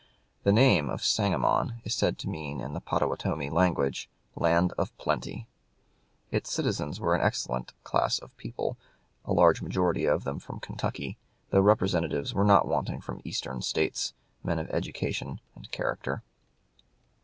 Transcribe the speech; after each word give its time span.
The 0.41 0.51
name 0.51 0.89
of 0.89 1.03
Sangamon 1.03 1.79
is 1.83 1.93
said 1.93 2.17
to 2.17 2.27
mean 2.27 2.59
in 2.59 2.73
the 2.73 2.79
Pottawatomie 2.81 3.51
language 3.51 4.09
"land 4.35 4.73
of 4.75 4.97
plenty." 4.97 5.45
Its 6.31 6.51
citizens 6.51 6.99
were 6.99 7.13
of 7.13 7.21
an 7.21 7.27
excellent 7.27 7.73
class 7.83 8.17
of 8.17 8.35
people, 8.35 8.79
a 9.25 9.31
large 9.31 9.61
majority 9.61 10.05
of 10.05 10.23
them 10.23 10.39
from 10.39 10.59
Kentucky, 10.59 11.19
though 11.51 11.61
representatives 11.61 12.33
were 12.33 12.43
not 12.43 12.67
wanting 12.67 12.99
from 12.99 13.17
the 13.19 13.29
Eastern 13.29 13.61
States, 13.61 14.15
men 14.43 14.57
of 14.57 14.71
education 14.71 15.39
and 15.55 15.69
character. 15.69 16.23